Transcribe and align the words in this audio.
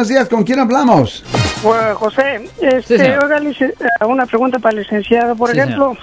Buenos 0.00 0.08
días, 0.16 0.28
¿con 0.30 0.44
quién 0.44 0.58
hablamos? 0.58 1.22
Pues, 1.62 1.92
José, 1.92 2.48
este, 2.62 2.96
señor. 2.96 3.22
oiga, 3.24 3.38
lic- 3.38 3.60
eh, 3.60 4.04
una 4.06 4.24
pregunta 4.24 4.58
para 4.58 4.72
el 4.72 4.78
licenciado. 4.78 5.36
Por 5.36 5.50
Sí, 5.50 5.58
ejemplo, 5.58 5.94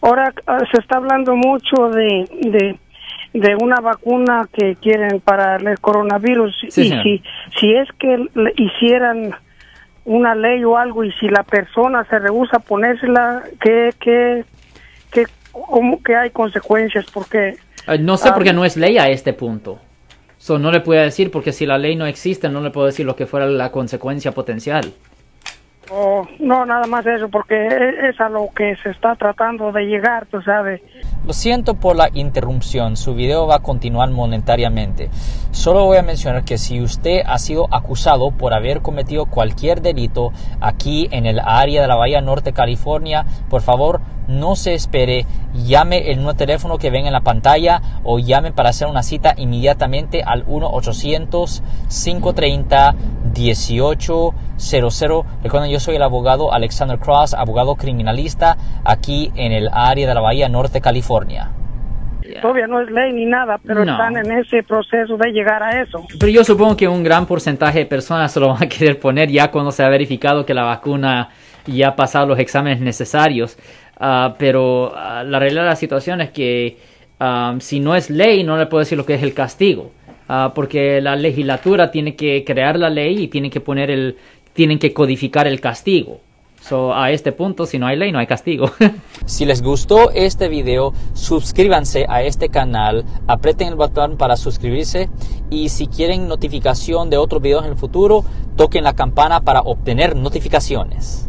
ahora 0.00 0.34
ah, 0.48 0.58
se 0.72 0.80
está 0.80 0.96
hablando 0.96 1.36
mucho 1.36 1.88
de, 1.90 2.28
de, 2.40 2.78
de 3.34 3.54
una 3.62 3.76
vacuna 3.76 4.48
que 4.52 4.74
quieren 4.82 5.20
para 5.20 5.54
el 5.54 5.78
coronavirus. 5.78 6.52
Sí, 6.70 6.80
y 6.80 6.88
señor. 6.88 7.02
si, 7.04 7.22
si 7.60 7.74
es 7.76 7.88
que 8.00 8.26
le 8.34 8.52
hicieran 8.56 9.30
una 10.04 10.34
ley 10.34 10.64
o 10.64 10.76
algo 10.76 11.04
y 11.04 11.12
si 11.12 11.28
la 11.28 11.44
persona 11.44 12.04
se 12.10 12.18
rehúsa 12.18 12.56
a 12.56 12.60
ponérsela, 12.60 13.44
¿qué, 13.60 13.90
qué, 14.00 14.44
qué, 15.12 15.26
cómo 15.52 16.02
que 16.02 16.16
hay 16.16 16.30
consecuencias? 16.30 17.06
Porque 17.14 17.54
Eh, 17.86 17.98
No 18.00 18.16
sé 18.16 18.30
Ah, 18.30 18.34
porque 18.34 18.52
no 18.52 18.64
es 18.64 18.76
ley 18.76 18.98
a 18.98 19.06
este 19.10 19.32
punto. 19.32 19.78
So, 20.38 20.58
no 20.58 20.70
le 20.70 20.80
puedo 20.80 21.02
decir 21.02 21.30
porque 21.30 21.52
si 21.52 21.66
la 21.66 21.78
ley 21.78 21.96
no 21.96 22.06
existe, 22.06 22.48
no 22.48 22.60
le 22.60 22.70
puedo 22.70 22.86
decir 22.86 23.04
lo 23.04 23.16
que 23.16 23.26
fuera 23.26 23.46
la 23.46 23.72
consecuencia 23.72 24.32
potencial. 24.32 24.92
Oh, 25.90 26.26
no, 26.38 26.66
nada 26.66 26.86
más 26.86 27.06
eso, 27.06 27.28
porque 27.30 27.54
e- 27.54 28.08
es 28.10 28.20
a 28.20 28.28
lo 28.28 28.48
que 28.54 28.76
se 28.82 28.90
está 28.90 29.14
tratando 29.16 29.72
de 29.72 29.84
llegar, 29.84 30.26
tú 30.26 30.42
sabes. 30.42 30.82
Lo 31.26 31.32
siento 31.32 31.74
por 31.74 31.96
la 31.96 32.10
interrupción, 32.12 32.96
su 32.96 33.14
video 33.14 33.46
va 33.46 33.56
a 33.56 33.58
continuar 33.60 34.10
monetariamente. 34.10 35.08
Solo 35.50 35.84
voy 35.86 35.96
a 35.96 36.02
mencionar 36.02 36.44
que 36.44 36.58
si 36.58 36.82
usted 36.82 37.22
ha 37.26 37.38
sido 37.38 37.68
acusado 37.74 38.32
por 38.32 38.52
haber 38.52 38.82
cometido 38.82 39.26
cualquier 39.26 39.80
delito 39.80 40.32
aquí 40.60 41.08
en 41.10 41.24
el 41.24 41.40
área 41.40 41.80
de 41.80 41.88
la 41.88 41.96
Bahía 41.96 42.20
Norte, 42.20 42.52
California, 42.52 43.24
por 43.48 43.62
favor 43.62 44.00
no 44.28 44.56
se 44.56 44.74
espere, 44.74 45.24
llame 45.54 46.10
el 46.10 46.18
nuevo 46.18 46.34
teléfono 46.34 46.76
que 46.76 46.90
ven 46.90 47.06
en 47.06 47.14
la 47.14 47.22
pantalla 47.22 47.80
o 48.04 48.18
llame 48.18 48.52
para 48.52 48.68
hacer 48.68 48.86
una 48.86 49.02
cita 49.02 49.32
inmediatamente 49.38 50.22
al 50.22 50.44
1-800-530-1800. 53.32 55.24
Recuerden, 55.42 55.70
yo 55.70 55.80
soy 55.80 55.96
el 55.96 56.02
abogado 56.02 56.52
Alexander 56.52 56.98
Cross, 56.98 57.34
abogado 57.34 57.76
criminalista 57.76 58.56
aquí 58.84 59.30
en 59.36 59.52
el 59.52 59.68
área 59.72 60.08
de 60.08 60.14
la 60.14 60.20
Bahía 60.20 60.48
Norte, 60.48 60.80
California. 60.80 61.50
Todavía 62.42 62.66
no 62.66 62.80
es 62.82 62.90
ley 62.90 63.12
ni 63.14 63.24
nada, 63.24 63.58
pero 63.66 63.84
No. 63.86 63.92
están 63.92 64.18
en 64.18 64.30
ese 64.38 64.62
proceso 64.62 65.16
de 65.16 65.30
llegar 65.32 65.62
a 65.62 65.80
eso. 65.80 66.04
Pero 66.20 66.30
yo 66.30 66.44
supongo 66.44 66.76
que 66.76 66.86
un 66.86 67.02
gran 67.02 67.24
porcentaje 67.24 67.78
de 67.80 67.86
personas 67.86 68.30
se 68.32 68.38
lo 68.38 68.48
van 68.48 68.62
a 68.64 68.68
querer 68.68 69.00
poner 69.00 69.30
ya 69.30 69.50
cuando 69.50 69.70
se 69.72 69.82
ha 69.82 69.88
verificado 69.88 70.44
que 70.44 70.52
la 70.52 70.64
vacuna 70.64 71.30
ya 71.66 71.88
ha 71.88 71.96
pasado 71.96 72.26
los 72.26 72.38
exámenes 72.38 72.80
necesarios. 72.80 73.56
Ah, 73.98 74.34
pero 74.38 74.92
ah, 74.94 75.24
la 75.24 75.38
realidad 75.38 75.62
de 75.62 75.68
la 75.70 75.76
situación 75.76 76.20
es 76.20 76.30
que 76.30 76.76
ah, 77.18 77.54
si 77.60 77.80
no 77.80 77.94
es 77.94 78.10
ley, 78.10 78.44
no 78.44 78.58
le 78.58 78.66
puedo 78.66 78.80
decir 78.80 78.98
lo 78.98 79.06
que 79.06 79.14
es 79.14 79.22
el 79.22 79.32
castigo. 79.32 79.90
Ah, 80.28 80.52
porque 80.54 81.00
la 81.00 81.16
legislatura 81.16 81.90
tiene 81.90 82.14
que 82.14 82.44
crear 82.44 82.78
la 82.78 82.90
ley 82.90 83.22
y 83.22 83.28
tiene 83.28 83.48
que 83.48 83.60
poner 83.60 83.90
el, 83.90 84.16
tienen 84.52 84.78
que 84.78 84.92
codificar 84.92 85.46
el 85.46 85.60
castigo. 85.60 86.20
So, 86.60 86.92
a 86.94 87.12
este 87.12 87.32
punto, 87.32 87.66
si 87.66 87.78
no 87.78 87.86
hay 87.86 87.96
ley, 87.96 88.12
no 88.12 88.18
hay 88.18 88.26
castigo. 88.26 88.70
Si 89.26 89.44
les 89.44 89.62
gustó 89.62 90.10
este 90.10 90.48
video, 90.48 90.94
suscríbanse 91.12 92.06
a 92.08 92.22
este 92.22 92.48
canal, 92.48 93.04
aprieten 93.26 93.68
el 93.68 93.74
botón 93.74 94.16
para 94.16 94.36
suscribirse 94.36 95.10
y 95.50 95.68
si 95.68 95.86
quieren 95.86 96.28
notificación 96.28 97.10
de 97.10 97.18
otros 97.18 97.42
videos 97.42 97.64
en 97.66 97.72
el 97.72 97.76
futuro, 97.76 98.24
toquen 98.56 98.84
la 98.84 98.94
campana 98.94 99.42
para 99.42 99.60
obtener 99.60 100.16
notificaciones. 100.16 101.27